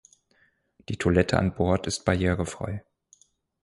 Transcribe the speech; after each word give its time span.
Die 0.89 0.97
Toilette 0.97 1.37
an 1.37 1.53
Bord 1.53 1.85
ist 1.85 2.05
barrierefrei. 2.05 2.83